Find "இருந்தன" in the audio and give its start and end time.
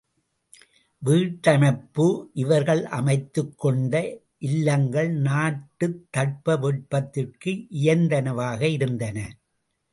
8.69-9.17